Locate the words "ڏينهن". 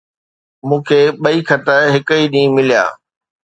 2.33-2.53